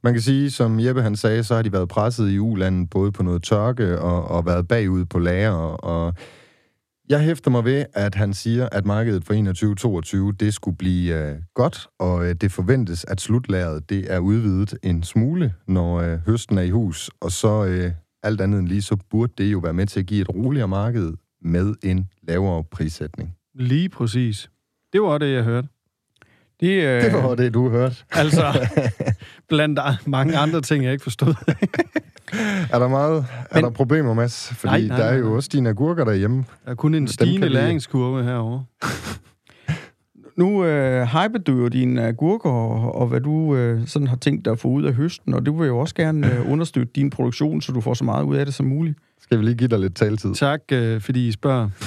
[0.03, 3.13] Man kan sige, som Jeppe han sagde, så har de været presset i ulandet både
[3.13, 5.51] på noget tørke og, og været bagud på lager.
[5.51, 6.15] Og
[7.11, 9.35] jeg hæfter mig ved, at han siger, at markedet for
[10.33, 14.75] 21-22, det skulle blive øh, godt, og øh, det forventes, at slutlæret det er udvidet
[14.83, 17.11] en smule, når øh, høsten er i hus.
[17.21, 17.93] Og så øh,
[18.23, 20.69] alt andet end lige, så burde det jo være med til at give et roligere
[20.69, 23.37] marked med en lavere prissætning.
[23.55, 24.51] Lige præcis.
[24.93, 25.69] Det var det, jeg hørte.
[26.61, 27.03] Det, øh...
[27.03, 27.97] det var det, du hørte.
[28.11, 28.69] Altså,
[29.49, 31.35] blandt mange andre ting, jeg ikke forstod.
[32.73, 33.15] er der meget,
[33.55, 34.53] Men, er der problemer, Mads?
[34.57, 35.37] Fordi nej, nej, der er jo nej.
[35.37, 36.45] også dine agurker derhjemme.
[36.65, 38.65] Der er kun en stigende læringskurve herovre.
[40.37, 44.45] Nu øh, hyper du jo dine agurker, og, og hvad du øh, sådan har tænkt
[44.45, 47.11] dig at få ud af høsten, og du vil jo også gerne øh, understøtte din
[47.11, 48.99] produktion, så du får så meget ud af det som muligt.
[49.21, 50.35] Skal vi lige give dig lidt taletid?
[50.35, 51.69] Tak, øh, fordi I spørger.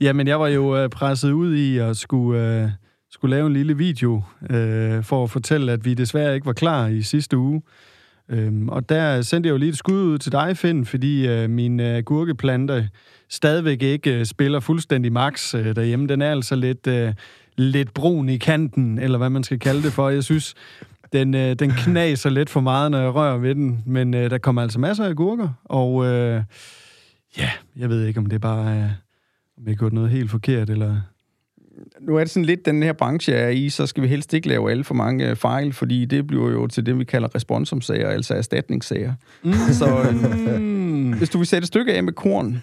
[0.00, 2.70] Jamen, jeg var jo øh, presset ud i at skulle, øh,
[3.10, 6.86] skulle lave en lille video øh, for at fortælle, at vi desværre ikke var klar
[6.86, 7.62] i sidste uge.
[8.30, 11.50] Øhm, og der sendte jeg jo lige et skud ud til dig, Finn, fordi øh,
[11.50, 12.88] min øh, gurkeplante
[13.28, 16.06] stadigvæk ikke øh, spiller fuldstændig max øh, derhjemme.
[16.06, 17.14] Den er altså lidt, øh,
[17.56, 20.08] lidt brun i kanten, eller hvad man skal kalde det for.
[20.08, 20.54] Jeg synes,
[21.12, 23.82] den, øh, den knaser lidt for meget, når jeg rører ved den.
[23.86, 26.42] Men øh, der kommer altså masser af gurker, og øh,
[27.38, 28.76] ja, jeg ved ikke, om det er bare...
[28.76, 29.07] Øh,
[29.58, 31.00] om jeg har gjort noget helt forkert, eller
[32.00, 34.48] nu er det sådan lidt den her branche er i, så skal vi helst ikke
[34.48, 38.08] lave alle for mange øh, fejl, fordi det bliver jo til det, vi kalder responsumsager,
[38.08, 39.14] altså erstatningssager.
[39.42, 39.52] Mm.
[39.72, 39.86] Så
[40.48, 42.62] øh, hvis du vil sætte et stykke af med korn,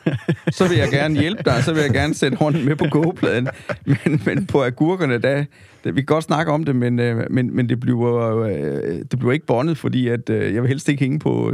[0.52, 3.48] så vil jeg gerne hjælpe dig, så vil jeg gerne sætte hånden med på kogepladen.
[3.86, 5.46] Men, men på agurkerne, der,
[5.84, 8.44] vi kan godt snakke om det, men, øh, men, men det, bliver,
[9.12, 11.54] det bliver ikke bondet, fordi at, jeg vil helst ikke hænge på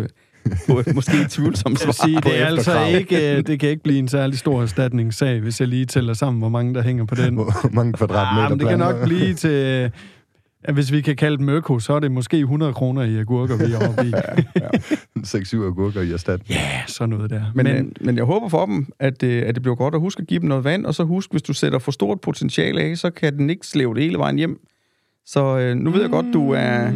[0.67, 3.69] på måske et tvivlsomt Jeg vil svar sige, det, er altså ikke, øh, det kan
[3.69, 7.05] ikke blive en særlig stor erstatningssag, hvis jeg lige tæller sammen, hvor mange der hænger
[7.05, 7.33] på den.
[7.33, 9.91] Hvor mange kvadratmeter Ah, men det kan nok blive til...
[10.67, 13.57] Ja, hvis vi kan kalde det møko, så er det måske 100 kroner i agurker,
[13.57, 14.13] vi er oppe i.
[15.37, 16.49] 6-7 agurker i erstatning.
[16.49, 17.41] Ja, sådan noget der.
[17.55, 20.19] Men, men, men jeg håber for dem, at, øh, at det bliver godt, og husk
[20.19, 22.97] at give dem noget vand, og så husk, hvis du sætter for stort potentiale af,
[22.97, 24.59] så kan den ikke slæve det hele vejen hjem.
[25.25, 26.91] Så øh, nu ved jeg godt, du er,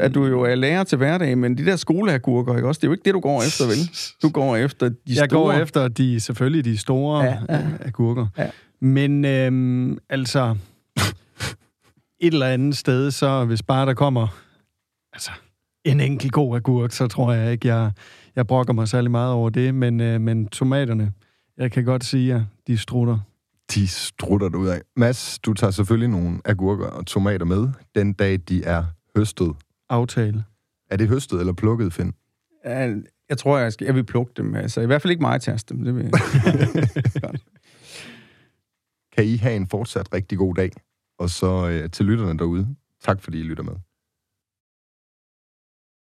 [0.00, 2.78] at du jo er lærer til hverdag, men de der skoleagurker, ikke også?
[2.78, 3.76] Det er jo ikke det, du går efter, vel?
[4.22, 5.28] Du går efter de jeg store.
[5.28, 8.26] går efter de, selvfølgelig de store Ja, ja, agurker.
[8.38, 8.50] Ja.
[8.80, 10.56] Men øhm, altså,
[12.24, 14.26] et eller andet sted, så hvis bare der kommer
[15.12, 15.30] altså,
[15.84, 17.90] en enkelt god agurk, så tror jeg ikke, jeg,
[18.36, 19.74] jeg brokker mig særlig meget over det.
[19.74, 21.12] Men, øh, men tomaterne,
[21.58, 23.18] jeg kan godt sige, at de strutter.
[23.74, 24.80] De strutter ud af.
[24.96, 28.84] Mads, du tager selvfølgelig nogle agurker og tomater med, den dag de er
[29.16, 29.52] høstet.
[29.88, 30.44] Aftale.
[30.90, 32.14] Er det høstet eller plukket, Finn?
[33.28, 34.54] Jeg tror, jeg, skal, jeg vil plukke dem.
[34.54, 35.84] Altså, i hvert fald ikke mig taste dem.
[35.84, 36.12] Det vil jeg.
[39.16, 40.70] Kan I have en fortsat rigtig god dag?
[41.18, 43.74] Og så øh, til lytterne derude, tak fordi I lytter med.